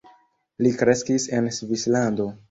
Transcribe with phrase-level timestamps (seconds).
[0.67, 2.27] Li kreskis en Svislando.